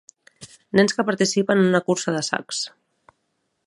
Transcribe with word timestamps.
Nens 0.79 0.95
que 0.99 1.05
participen 1.09 1.63
en 1.65 1.71
una 1.73 1.83
cursa 1.91 2.17
de 2.19 2.25
sacs. 2.31 2.67